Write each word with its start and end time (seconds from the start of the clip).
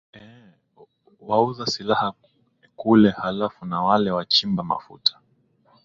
ee 0.13 0.53
wauza 1.21 1.65
silaha 1.65 2.13
kule 2.75 3.09
halafu 3.09 3.65
na 3.65 3.83
wale 3.83 4.11
wachimba 4.11 4.63
mafuta 4.63 5.19